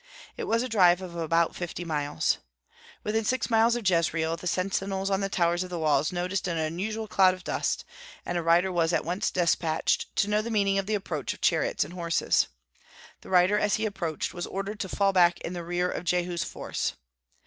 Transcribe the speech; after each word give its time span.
It 0.35 0.45
was 0.45 0.63
a 0.63 0.67
drive 0.67 0.99
of 1.03 1.15
about 1.15 1.55
fifty 1.55 1.85
miles. 1.85 2.39
When 3.03 3.11
within 3.13 3.23
six 3.23 3.51
miles 3.51 3.75
of 3.75 3.87
Jezreel 3.87 4.35
the 4.35 4.47
sentinels 4.47 5.11
on 5.11 5.21
the 5.21 5.29
towers 5.29 5.63
of 5.63 5.69
the 5.69 5.77
walls 5.77 6.11
noticed 6.11 6.47
an 6.47 6.57
unusual 6.57 7.07
cloud 7.07 7.35
of 7.35 7.43
dust, 7.43 7.85
and 8.25 8.35
a 8.35 8.41
rider 8.41 8.71
was 8.71 8.93
at 8.93 9.05
once 9.05 9.29
despatched 9.29 10.07
to 10.15 10.27
know 10.27 10.41
the 10.41 10.49
meaning 10.49 10.79
of 10.79 10.87
the 10.87 10.95
approach 10.95 11.33
of 11.35 11.41
chariots 11.41 11.83
and 11.83 11.93
horses. 11.93 12.47
The 13.21 13.29
rider, 13.29 13.59
as 13.59 13.75
he 13.75 13.85
approached, 13.85 14.33
was 14.33 14.47
ordered 14.47 14.79
to 14.79 14.89
fall 14.89 15.13
back 15.13 15.39
in 15.41 15.53
the 15.53 15.63
rear 15.63 15.91
of 15.91 16.03
Jehu's 16.03 16.43
force. 16.43 16.93